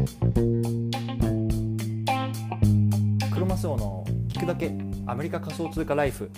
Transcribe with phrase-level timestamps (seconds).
[0.00, 0.06] ク
[3.38, 4.72] ロマスオの聞くだけ
[5.06, 6.30] アメリカ仮想通貨ライフ。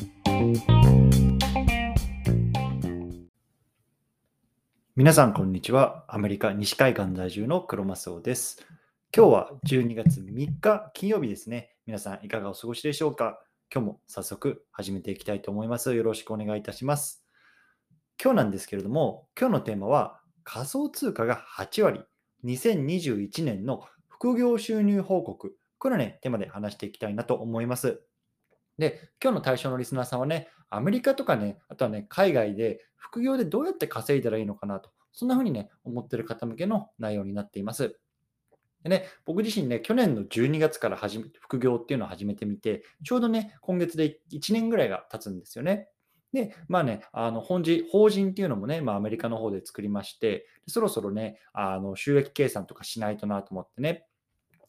[4.97, 6.05] 皆さんこんにちは。
[6.09, 8.67] アメリカ西海岸在住のクロマスオです。
[9.17, 11.77] 今日は12月3日金曜日ですね。
[11.87, 13.39] 皆さんいかがお過ごしでしょうか？
[13.73, 15.95] 今日も早速始めていきたいと思います。
[15.95, 17.25] よろしくお願いいたします。
[18.21, 22.03] 今日なんですけれども今日のテーマは仮想通貨が8割。
[22.45, 28.01] 2021年の副業収入報告これをね、テーマで話していきたいなと思います。
[28.79, 37.99] で、今日の対象のリスナーさんはね、アメリカとかね、あとはね、海外で副業でどうやって稼いだらいいのかなと、そんな風にね、思ってる方向けの内容になっています。
[38.85, 45.89] でね、僕自身ね、去年の12月から始め副業っていうのを始めてみて、ちょうどね、今月で1年ぐらいが経つんですよね。
[46.33, 54.07] で、まあね、あの本人法人っていうのもね、まあ、アメリカの方で作りまして、そろそろね、あの収益計算とかしないとなと思ってね、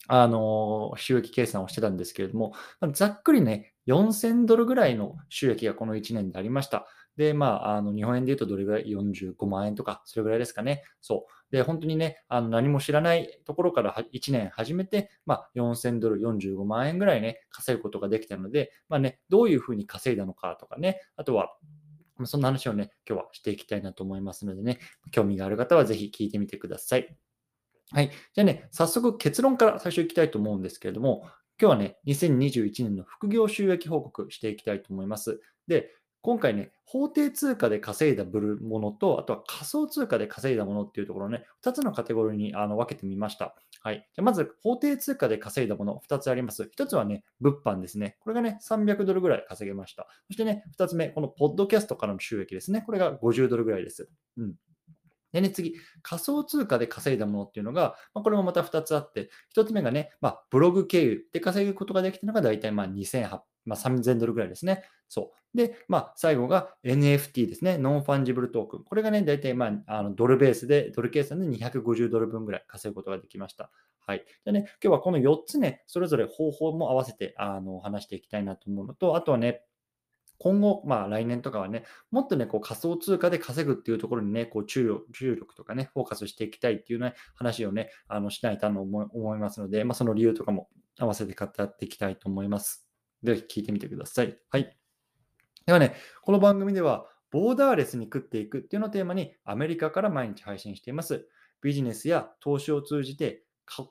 [0.07, 2.53] あの、収益計算をしてたんですけれども、
[2.93, 6.87] ざっくりね、4000ドルぐらいの収益がこの1年でありました。
[7.17, 10.83] で、まあ、あの日本円で言うとどれぐらい ?45 万円とか、それぐらいですかね。
[11.01, 11.55] そう。
[11.55, 21.55] で、本当にね、あの何も知らないところから1年始めて、まあ、4000ドル、45万円ぐらいね、稼ぐことができたので、まあね、どういうふうに稼いだのかとかね、あとは、
[22.25, 24.79] そんな話をね、今日はしていきたいなと思いますのでね、
[25.11, 27.15] 興味がある方はぜひ聞いてみてください。
[27.91, 28.11] はい。
[28.33, 31.27] じゃあね、早速結論から最初いきたいと思うんですけれども、
[31.61, 35.39] 今日はね、2021年の副業収益報告していきたいと思います。
[35.67, 35.91] で、
[36.23, 43.55] 今回ね、法定通貨で稼いだものと、あとは仮想通貨で稼いだものっていうところね、2つのカテゴリーにあの分けてみました。
[43.81, 44.07] はい。
[44.15, 46.71] じゃまず、法定通貨で稼いだもの、2つあります。
[46.77, 48.15] 1つはね、物販ですね。
[48.21, 50.07] これがね、300ドルぐらい稼げました。
[50.27, 52.83] そしてね、2つ目、このポッドキャストからの収益ですね。
[52.85, 54.09] これが50ドルぐらいです。
[54.37, 54.55] うん。
[55.33, 64.83] でね、次、仮想通貨で稼いだものっていうのが、まあ、これもまた2つあって、1つ目がね、まあ、ブログ経由で稼ぐことができたのが大体まあ2800、まあ、3000ドルぐらいですね。
[65.07, 65.57] そう。
[65.57, 67.77] で、まあ、最後が NFT ですね。
[67.77, 68.83] non-fungible token。
[68.83, 73.69] これがね、大体まあ、あのドルベースで、ドル計算で250ドル分ぐらい稼ぐことができました。
[74.05, 74.25] はい。
[74.43, 79.61] でね、今日はこの4つね、それぞれ方法も合わせてあの話していきたいなと思うのと、あとはね、
[80.39, 90.67] 今後、まあ来年とかはね、もっとね、こう仮想通貨で稼ぐっていうところにね、こう注力注力とかね、フォーカスしていきたいっていうね、話をね、あのしないと思いますので、まあその理由とかも
[90.99, 92.92] 合わせて語っていきたいと思います。
[93.23, 94.37] ぜひ聞いてみてください。
[94.49, 94.77] はい。
[95.65, 101.27] ではね、この番組では、ボーダーレスに食っていくっていうのをテーマにアメリカから毎日配信しています。
[101.61, 103.43] ビジネスや投資を通じて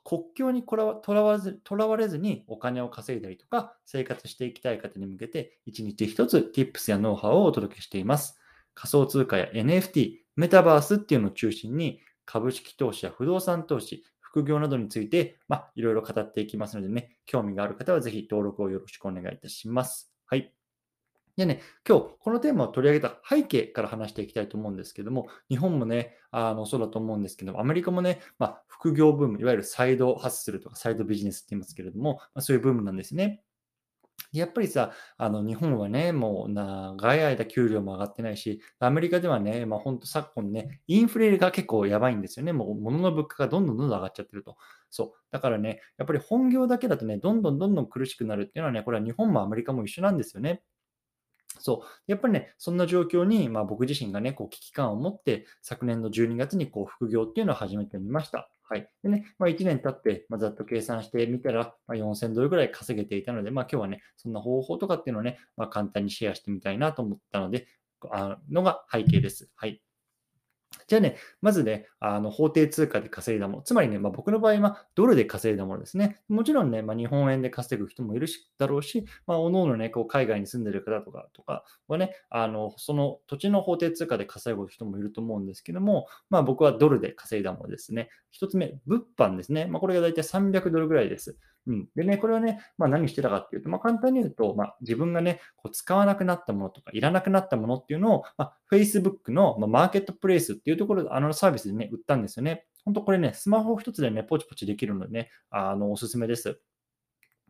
[0.04, 0.76] 国境にと
[1.08, 8.38] らわずとらわれずにお金を稼いだりとか生活していきたい方に向けて一日一つ Tips やノウハウをお届けしています。
[8.74, 20.10] 仮想通貨や NFT、メタバースっていうのを中心に株式投資や不動産投資、副業などについて、まあ、いろいろ語っていきますのでね、興味がある方はぜひ登録をよろしくお願いいたします。
[20.24, 20.54] はい。
[21.36, 33.42] でね、今日このテーマを取り上げた背景から話していきたいと思うんですけども、日本もね、あのそうだと思うんですけども、アメリカもね、まあ、副業ブーム、いわゆるサイドハッスルとかサイドビジネスって言いますけれども、まあ、そういうブームなんですね。
[34.32, 42.52] やっぱりさ、あの日本はね、もう長い間給料も上がってないし、アメリカではね、まあ本当昨今ね、インフレが結構やばいんですよね。
[42.52, 44.56] もう物の物価がどんどんどんどん上がっちゃってると。
[44.90, 45.18] そう。
[45.30, 50.62] だからね、やっぱり本業だけだとね、どんどんどんどん苦しくなるっていうのはね、これは日本もアメリカも一緒なんですよね。
[51.60, 52.02] そう。
[52.06, 58.50] やっぱりね、そんな状況に、まあ、僕自身がね、こう危機感を持って、昨年の12月にこう副業っていうのを始めてみました。
[58.72, 58.88] はい。
[59.02, 67.66] でね、まあ、1年経って、ま、ざっと計算してみたら、ま、4000ドルぐらい稼げていたので、まあ、今日はね、そんな方法とかっていうのをね、まあ、簡単にシェアしてみたいなと思ったので、
[68.10, 69.50] あのが背景です。
[69.56, 69.82] はい。
[70.86, 76.20] じゃあね、まずね、あの法定通貨で稼いだもの、つまりね、まあ、僕の場合はドルで稼いだものですね。
[76.28, 88.08] もちろんね、まあ、日本円で稼ぐ人もいるしだろうし、まあ、おのおのね、こう海外に住んでる方とかとかはね、あのその土地の法定通貨で稼ぐ人もいると思うんですけども、まあ、僕はドルで稼いだものですね。
[88.30, 89.66] 一つ目、物販ですね。
[89.66, 91.36] まあ、これが大体300ドルぐらいです。
[91.66, 91.88] うん。
[91.94, 102.66] でね、これはね、まあ、何してたかっていうと、まあ、簡単に言うと、まあ、自分がね、こう使わなくなったものとか、いらなくなったものっていうのを、まあ、Facebook の、まあ、マーケットプレイスっていうところで、あのサービスでね、売ったんですよね。
[102.84, 106.60] 本当これね、スマホ一つでね、ポチポチできるのでね、あの、おすすめです。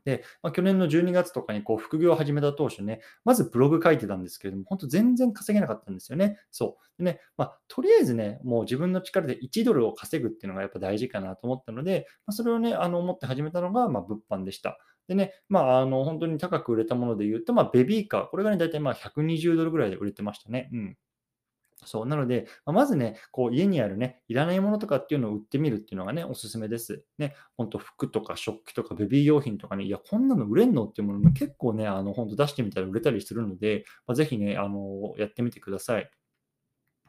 [0.04, 6.38] で、まあ、去年の12月とかにこう副業を始めた当初ね、まずブログ書いてたんですけれども、本当全然稼げなかったんですよね。
[6.50, 7.02] そう。
[7.02, 14.78] でね、まあ、とりあえずね、もう自分の力で1ドルを稼ぐっていうのがやっぱ大事かなと思ったので、まあ、それをね、あの思って始めたのが、まあ、物販でした。
[15.08, 20.70] でね、まあ、あの本当に高く売れたもので言うと、まあ、ベビーカー、これがね、大体まあ120ドルぐらいで売れてましたね。
[20.72, 20.96] うん。
[21.84, 27.05] そう、なので、ま、ずね、こう家にあるね、いらないものとかっていうのを売ってみるっていうのがね、おすすめです。
[27.19, 36.11] ね、ほんと服とか食器とかベビー用品とかね、いや、こんなの売れんのっていうものも結構ね、あの、ほんと出してみたら売れたりするので、ま、ぜひね、あの、やってみてください。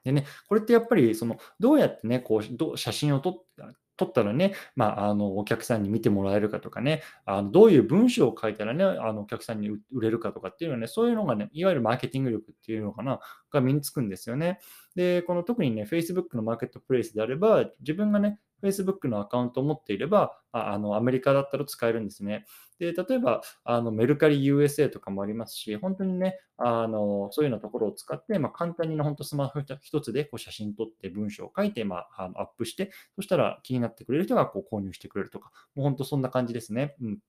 [0.03, 13.19] でね、これってやっぱりその、どうやってね、こう、ど写真を撮った撮ったらね、まあ、あの、お客さんに見てもらえるかとかね、あの、どういう文章を書いたらね、あの、お客さんに売れるかとかっていうのはね、そういうのがね、いわゆるマーケティング力っていうのかな、
[13.51, 14.59] が身につくんですよね。
[14.95, 22.45] で、この特にね、Facebook のマーケットプレイスであれば、自分がね、Facebook のアカウントを持っていれば、あのアメリカだったら使えるんですね。
[22.79, 36.95] で、例えば、あのメルカリ USA とかもありますし、本当にね、あのそういうようなところを使って、まあ、簡単にね、本当スマホ一つでこう写真撮って文章を書いて、まあ、あのアップして、そしたら気になってくれる人がこう購入してくれるとか、もう本当そんな感じですね。
[37.01, 37.19] うん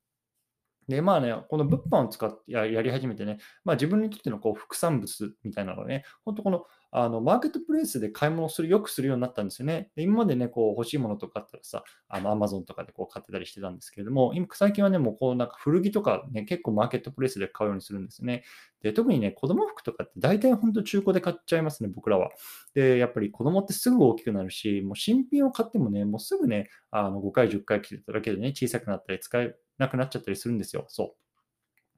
[0.89, 6.67] で、まあね、この物販を使ってやり始めてね、まあ自分にとってのこう副産物みたいなのね、本当この
[6.97, 9.91] あのマーケットプレイスで買い物する、よくするようになったんですよね。
[9.97, 18.45] で今までね、こう欲しいものとかあったらさ、あの Amazon とかでこう買ってたりしてたんですけれども、今最近はね、もうこうなんか古着とかね、結構マーケットプレイスで買うようにするんですね。
[18.81, 22.31] で、特にね、子供服とかって大体本当中古で買っちゃいますね、僕らは。
[22.75, 30.85] で、やっぱり子供ってすぐ大きくなるし、もう新品を買ってもね、もうすぐね、あの5回、10回着てただけでね、小さくなったり使えなくなっちゃったりするんですよ。
[30.89, 31.24] そう。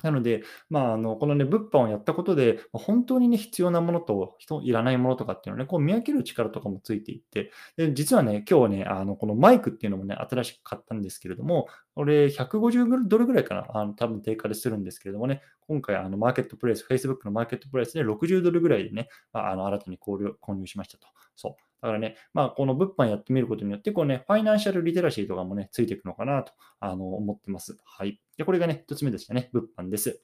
[0.03, 21.07] なので、まあ、あの、このね、物販をやったことで、本当にね、必要なものと、人いらないものとかっていうのをね、こう見分ける力とかもついていって、で、実はね、今日ね、あの、このマイクっていうのもね、新しく買ったんですけれども、これ150ドルぐらいかな、あの、多分定価でするんですけれどもね、今回あの、マーケットプレイス、Facebook のマーケットプレイスで60ドルぐらいでね、ま、あの、新たに購入購入しましたと。
[21.35, 21.53] そう。
[21.83, 27.77] だからね、まあ、この物販やってみることによって、こうね、ファイナンシャルリテラシーとかもね、ついていくのかなと、あの、思ってます。
[27.85, 28.21] はい。
[28.37, 30.23] で、これがね、1つ目でしたね、物販です。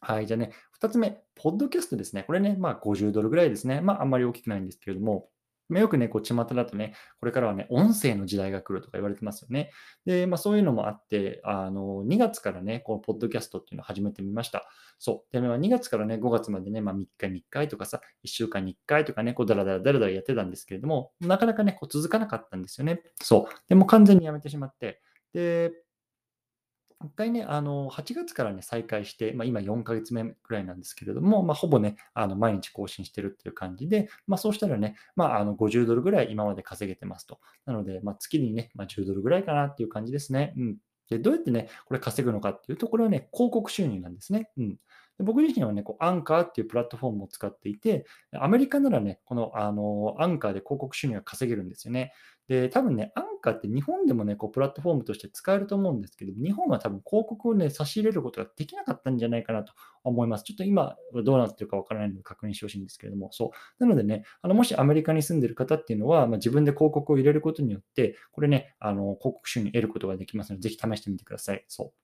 [0.00, 2.24] はい、じゃあね、2つ目、ポッドキャストですね。
[2.24, 3.80] これね、まあ50ドルぐらいですね。
[3.80, 5.28] まああんまり大きくないんですけれども、
[5.68, 9.70] ま、よくね、こう、巷だとね、これからはね、音声の時代が来るとか言われてますよね。
[10.04, 14.68] で、まあそういうのもあって、あの、2月からね、このポッドキャストっていうのを始めてみました。
[14.98, 15.32] そう。
[15.32, 23.02] で、まあ2月からね、5月までね、まあ3日に1回とかさ、1週間に1回とかね、こう、だらだらだらだらやってたんですけれども、なかなかね、こう続かなかったんですよね。
[23.20, 23.54] そう。
[23.68, 25.00] でも完全にやめてしまって、
[25.32, 25.72] で、
[27.04, 37.40] 一回ね、あの、8月からね、再開して、まあ、今4ヶ月目ぐらいなんですけれども、まあ、ほぼね、あの、毎日更新してるっていう感じで、まあ、そうしたらね、まあ、あの、50ドルぐらい今まで稼げてますと。
[37.66, 40.54] なので、まあ、月にね、まあ、10ドルぐらいかなっていう感じですね。
[40.56, 40.76] うん。
[41.10, 44.50] で、どうやってね、これ稼ぐのかっていうと、これはね、広告収入なんですね。
[44.56, 44.76] うん。
[45.22, 52.12] 僕自身はね、こうアンカーっていうプラットフォームを使っていて、アメリカならね、このあのアンカーで広告収入が稼げるんですよね。
[52.48, 59.72] で、多分ね、アンカーって日本でもね、こうプラットフォームとして使えると思うんですけど、日本は多分広告をね、差し入れることができなかったんじゃないかなと
[60.04, 60.44] 思います。
[60.44, 63.84] ちょっと今はどうなってるかわからないので確認してほしいんですけれども、そう。
[63.84, 71.64] なのでね、あのもしアメリカに住んでる方っていうのは、まあ、自分で広告を入れることによって、これね、あの広告収入得ることができますので、ぜひ試してみてください。
[71.68, 72.01] そう。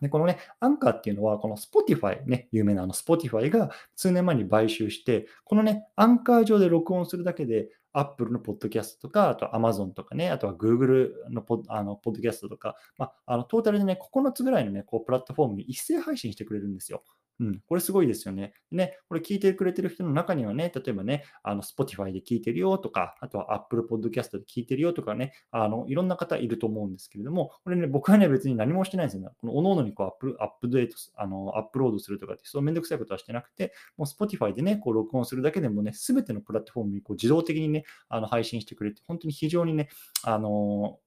[0.00, 17.02] で、このね、アンカーっていうのは、この Spotify ね、有名なあの Spotify が数年前に買収して、このね、アンカー上で録音するだけで、Apple のポッドキャストとか、あと Amazon とかね、あとは Google のポあのポッドキャストとか、まあ、あのトータルでね、9つぐらいのね、こうプラットフォームに一斉配信してくれるんですよ。
[17.40, 18.54] うん、これすごいですよね。
[18.70, 29.28] ね、これ聞いてくれてる人の中にはね、例えばね、あの Spotify で聞いてるよとか、あとは Apple Podcast で聞いてるよとかね、あのいろんな方いると思うんですけれども、これね、僕はね、別に何もしてないんですよね。
[29.40, 39.88] この各々にこうアップアップデート、あのアップロードするとかって、そうめんどくさいことはしてなくて、もう Spotify でね、こう録音するだけでもね、すべてのプラットフォームにこう自動的にね、あの配信してくれて、本当に非常にね、
[40.24, 40.98] あの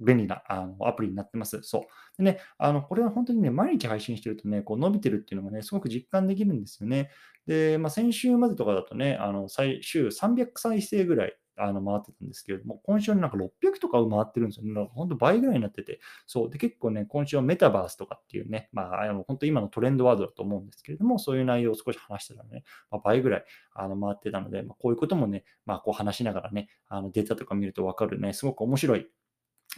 [0.00, 1.60] 便利なあのアプリになってます。
[1.62, 1.82] そう。
[2.18, 7.10] でね、あのこれは本当にね、毎日配信してるとね、こう伸びてるっていうのがね、すごく実感できるんですよね。
[7.46, 14.88] で、まあ、先週までとかだとね、あの最週300再生ぐらいあの回ってたんですけれども、今週なんか600とか回ってるんですよね。
[14.94, 16.50] 本当倍ぐらいになってて、そう。
[16.50, 29.06] で、結構ね、今週はメタバースとかっていうね、まあ、あの本当今のトレンドワードだと思うんですけれども、そういう内容を少し話してたらね、まあ、倍ぐらいあの回ってたので、まあ、こういうこともね、まあ、こう話しながらね、あのデータとか見るとわかるね、すごく面白い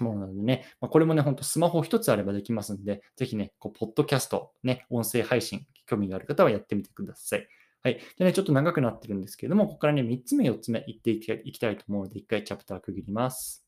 [0.00, 7.46] ものなのでね、まあ、これもね、ほんとスマホ一つあればできますんで、ぜひね、こう、ポッドキャスト、ね、音声配信、興味がある方はやってみてください。
[7.82, 7.98] はい。
[8.16, 13.66] でね、ちょっと長くなってるんですけれども、ここからね、3つ目、4つ目、いっていきたいと思うので、1回チャプター区切ります。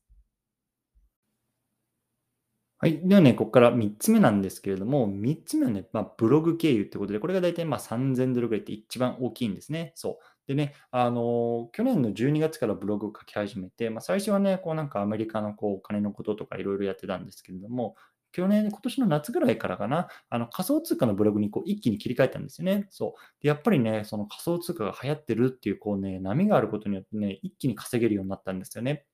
[2.77, 3.07] はい。
[3.07, 9.91] ではね、ここから3つ目なんですけれども、3つ目はね、まあ、ブログ経由ってことで、これが大体まあ3000ドルぐらいって一番大きいんですね。
[9.95, 10.17] そう。
[10.47, 17.95] でね、あの、去年の12月からブログを書き始めて、まあ、最初はね、こうなんかアメリカのこうお金のこととかいろいろやってたんですけれども、
[18.31, 22.87] 去年、今年の夏ぐらいからかな、あの仮想通貨のブログにこう一気に切り替えたんですよね。
[22.89, 23.21] そう。
[23.41, 29.05] で、やっぱりね、その仮想通貨が流行ってるっていうこうね、波があることによってね、一気に稼げるようになったんですよね。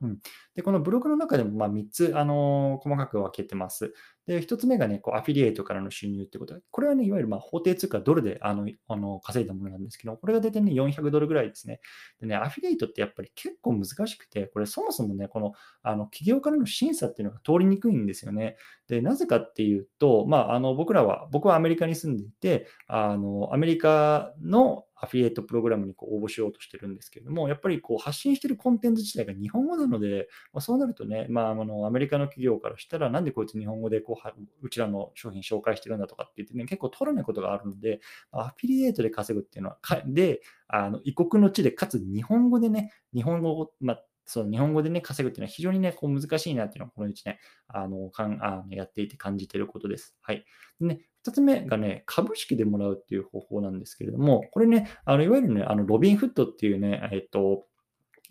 [0.00, 0.18] うん、
[0.54, 3.92] で、このブログの中でもまあ3つ、あのー細かく分けてます。
[4.26, 11.80] で、1つ目がね、こうアフィリエイトからの収入ってことで、これはね、いわゆるまあ法定通貨ドルであのあの稼いだものなんですけど、これが大体ね、400ドルぐらいですね。
[12.20, 15.52] でね、アフィリエイトってやっぱり結構難しくて、これそもそもね、この
[15.82, 18.56] あの企業からの審査っていうのが通りにくいんですよね。
[18.88, 38.00] で、なぜかっていうと、まあ、あの僕らは、僕はアメリカに住んでいて、あのアメリカのアフィリエイトプログラムにこう応募しようとしてるんですけれども、やっぱりこう発信してるコンテンツ自体が日本語なので、まあ、そうなるとね、まあ、あのアメリカの企業からしたら、なんでこいつ日本語でこううちらの商品紹介してるんだとかって言ってね、結構取らないことがあるので、
[38.32, 47.38] アフィリエイトで稼ぐっていうのは、で、あの異国の地で、かつ日本語でね、日本語を、まあ、その日本語でね、稼ぐっていうのは非常にね、こう難しいなっていうのは、この1年、
[47.68, 50.16] あの、かんあのやっていて感じてることです。
[50.20, 50.44] はい。
[50.80, 57.64] でね、2つ目がね、株式でもらうっていう方法なんですけれども、これね、あのいわゆるね、あのロビンフットっていうね、えっと、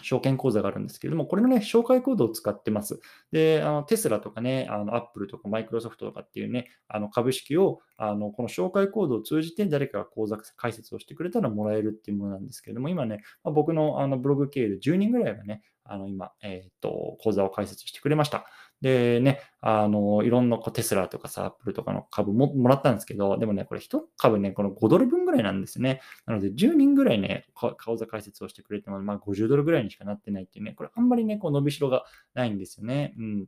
[0.04, 3.00] 証券口座があるんですけれども、これのね、紹介コードを使ってます。
[3.32, 18.46] で、あのテスラとかね、あのアップルとかマイクロソフトとかっていうね、あの株式をあのこの紹介コードを通じて誰かが口座開設をしてくれたらもらえるっていうものなんですけれども、今ね、まあ、僕のあのブログ経由で10人ぐらいがね、あの今、えっ、と、口座を開設してくれました。
[18.82, 26.02] でね、あの、いろんなこうテスラとかさ、アップルとかの株ももらったんですけど、でもね、これ1株ね、この5ドル分ぐらいなんですね。
[26.26, 33.14] なので、10人ぐらいね、口座開設をしてくれても、まあ50ドルぐらいにしかなってないっていうね、これあんまりね、こう伸びしろがないんですよね。
[33.18, 33.46] うん。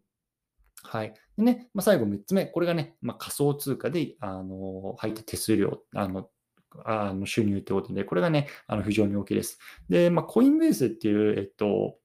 [0.84, 1.14] はい。
[1.38, 6.30] でね、まあ、最後3つ目、これがね、まあ、仮想通貨で、あの、入った手数料、あの、
[6.86, 9.60] あの収入ってことで、これがね、あの非常に大きいです。
[9.90, 11.98] で、まあ、コインベースっていう、えっと、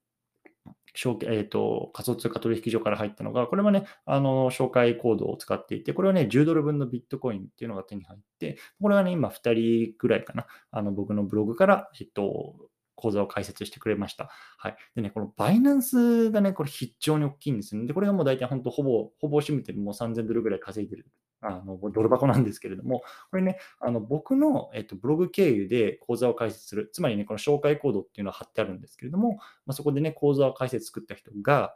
[0.94, 12.54] 証、え、ー、と、仮想通貨取引所から入ったのが、これはね、あの、紹介コードを使っていて、これはね、10ドル分のビットコインっていうのが手に入って、これはね、今2人ぐらいかな、あの、僕のブログから、えっと、
[12.96, 14.30] 講座を開設してくれました。
[14.56, 14.76] はい。
[14.94, 17.88] でね、このバイナンスがね、これ非常に大きいんですよね。
[17.88, 21.06] で、これがもう大体本当ほぼ、ほぼ占めてるもう3000ドルぐらい稼いでる
[21.44, 29.36] あのドル箱なんですけれども、これね、あの僕の、えっと、ブログ経由で講座を開設する、つまりね、この紹介コードっていうのは貼ってあるんですけれども、
[29.66, 31.74] まあ、そこでね、講座を開設作った人が、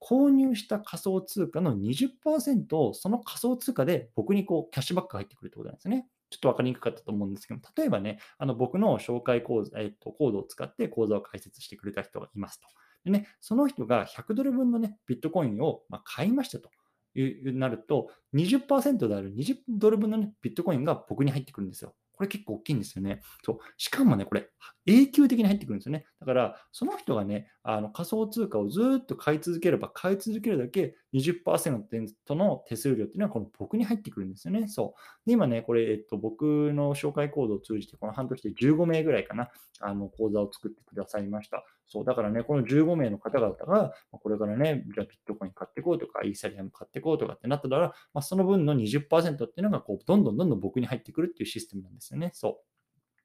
[0.00, 6.08] 購入した仮想通貨の20%をその仮想通貨で僕にこうキャッシュバックが入ってくるってことなんですね。
[6.28, 12.66] ちょっと分かりにくかったと思うんですけど、例えばね、あの僕の紹介講座、えっと、コードを使って講座を開設してくれた人がいますと。
[13.04, 16.70] でね、その人が100ドル分のね、ビットコインをま買いましたと。
[17.14, 21.94] いうなると、20%である20ドル分の、ね、ビットコインが僕に入ってくるんですよ。
[22.22, 23.20] これ結構大きいんですよね。
[23.44, 23.58] そう。
[23.76, 24.48] しかもね、これ、
[24.86, 26.06] 永久的に入ってくるんですよね。
[26.20, 34.68] だから、その人がね、あの仮想通貨をずっと買い続ければ、買い続けるだけ20%の手数料っていうのは、この僕に入ってくるんですよね。
[34.68, 35.26] そう。
[35.26, 39.50] で、今ね、これ、えっと、僕の紹介コードを通じて、この半年で15名ぐらいかな、
[39.80, 41.64] あの、講座を作ってくださいました。
[41.86, 42.04] そう。
[42.04, 52.30] だからね、この15名の方々が、これからね、じゃあビットコイン買ってこうとか、イーサリアム買ってこうとかってなったら、まあ、その分の20%っていうのが、こう、どんどんどんどん僕に入ってくるっていうシステムなんですよね。
[52.34, 52.72] そう。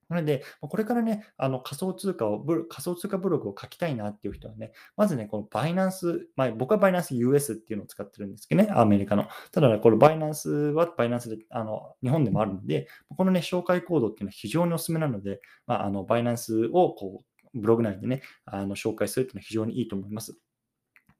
[0.10, 9.28] なので、これからね、あの仮想通貨を、仮想通貨ブログを書きたいなっていう人はね、まずね、このバイナンス、まあ、僕はバイナンス US っていうのを使ってるんですけどね、アメリカの。
[9.52, 20.38] ただ、ね、このバイナンスはバイナンスで、あの、日本でもあるので、このね、紹介コードっていうのは非常におすすめなので、まあ、あの、バイナンスをこう、ブログ内でね、あの紹介するっていうのは非常にいいと思います。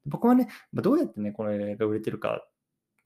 [0.06, 2.46] 僕はね、どうやってね、これが売れてるか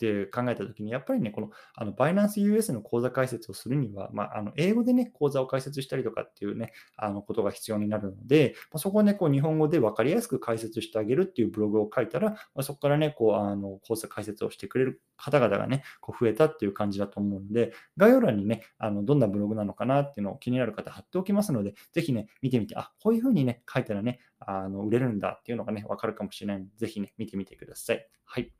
[0.03, 28.09] って考えたときに、やっぱりね、このあのバイナンス US の口座開設をするには、まあ、あの英語でね、口座を開設したりとかっていうね、あのことが必要になるので、まあ、そこをね、こう日本語で分かりやすく解説してあげるっていうブログを書いたら、まあ、そこからね、こうあの口座開設をしてくれる方々がね、こう増えたっていう感じだと思うので、概要欄にね、あのどんなブログなのかなっていうのを気になる方貼っておきますので、ぜひね、見てみて、あ、こういうふうにね、書いたらね、あの売れるんだっていうのがね、わかるかもしれないので、ぜひね、見てみてください。
[28.25, 28.53] はい。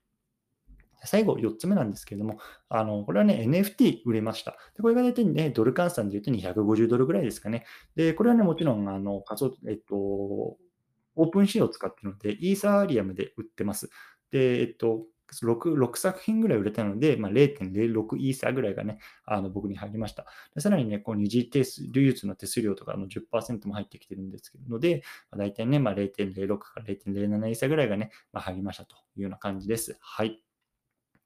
[1.05, 4.53] 最後、4つ目なんですけれども、あのこれはね、NFT 売れました。
[4.77, 7.65] でこれが大体ね、ドル換算で言うと250ドルぐらいですかね。
[7.97, 13.91] で、これはね、もちろん、あの仮想、えっと、オープンシーを使っているので、イーサーリアムで売ってます。
[14.31, 15.05] で、えっと、
[15.43, 20.27] 6, 6作品ぐらい売れたので、まあ、0.06イーサーぐらいがね、あの僕に入りました。
[20.55, 29.97] でさらにね、こう二次手数、流通の手数料とかの10%も入ってきてるんですけどので、まあ、大体ね、まあ、0.06から0.07イーサーぐらいがね、まあ、入りましたというような感じです。
[30.01, 30.43] はい。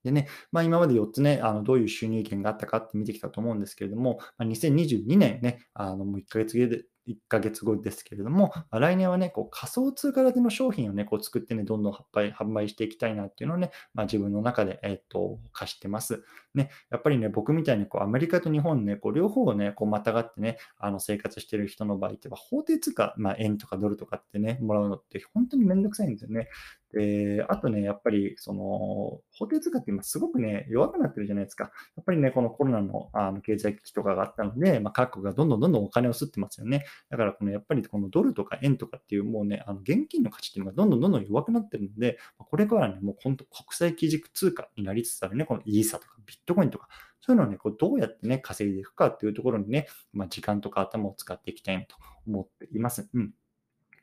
[0.07, 16.25] でね、まあ、今まで4つね、あのどういう収入源があったかって見てきたと思うんですけれども、まあ、2022年ね、あのもう1ヶ月で1ヶ月後ですけれども、まあ、来年はね、こう仮想通貨型の商品をね、こう作ってね、どんどん販売販売していきたいなっていうのをね、まあ、自分の中で、えっ、と、課してます。
[16.55, 26.49] ね、やっぱりね、僕みたいにこうアメリカと日本ね、こう両方をね、こうまたがってね、あの生活してる人の場合って、法定通貨、まあ、円とかドルとかってね、もらうのって本当にめんどくさいんですよね。
[26.93, 31.65] で、あとね、やっぱり、その、法定通貨って今すごくね、弱くなってるじゃないですか。
[31.97, 36.85] やっぱりね、このコロナのあの経済危機とかがあったので、まあ、各国がどんどんどんどんお金を吸ってますよね。
[37.11, 46.89] だから、このやっぱりこのドルとか円とかっていう、もうね、あの現金の価値っていうのがどんどんどんどん弱くなってるので、これからね、もう本当国際基軸通貨になりつつあるね、このイーサとかビットコインとか、
[47.21, 53.09] そういうのをね、こうどうやってね、稼いでいくかっていうところにね、まあ、時間とか頭を使っていきたいなと思っています。
[53.13, 53.35] うん。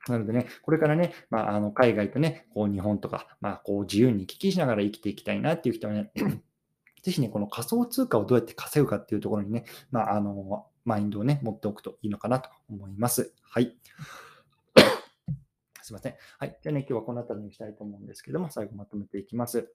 [0.08, 6.12] なのでね、これからね、まあ、あの海外とね、こう日本とか、まあ、こう自由に行き来しながら生きていきたいなっていう人はね、
[7.04, 13.34] ぜひね、この仮想通貨をどうやって稼ぐかっていうところにね、まあ、あの、マインドをね、持っておくといいのかなと思います。
[13.42, 13.78] はい。
[15.82, 16.16] すいません。
[16.40, 16.58] はい。
[16.62, 19.74] じゃあね、今日はこの辺りにしたいと思うんですけども、最後まとめていきます。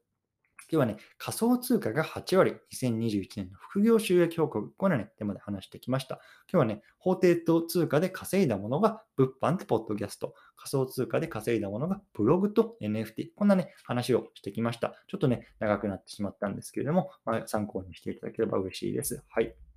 [0.71, 6.17] 今日はね、仮想通貨が8割、2021年の副業収益報告、このような、ね、テーマで話してきました。
[6.51, 14.95] 今日はね、法定と通貨で稼いだものが物販とポッドキャスト、仮想通貨で稼いだものがブログと NFT、こんなね、話をしてきました。
[15.09, 19.23] ちょっとね、長くなってしまったんですけれども、まあ、参考にしていただければ嬉しいです。
[19.29, 19.68] はい。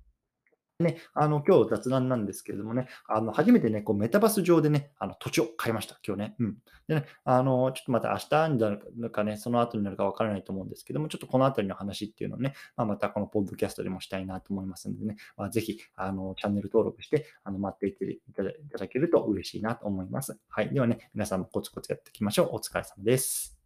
[0.82, 6.36] ね、あの、今日雑談なんですけれどもね、あの、初めてね、こう、メタバス上でね、あの、土地を買いました、今日ね。
[6.38, 6.56] うん。
[6.88, 18.42] でね、あの、ちょっとまた明日になるかね、その後になるかわからないと思うんですけども、ちょっとこのあたりの話っていうのをね、まあ、またこのポッドキャストでもしたいなと思いますのでね、まあ、ぜひ、あの、チャンネル登録して、あの、待っていていた
[18.78, 20.38] だけると嬉しいなと思います。
[20.48, 20.72] はい。
[20.72, 22.48] ではね、皆さんもコツコツやっていきましょう。
[22.52, 23.61] お疲れ様です。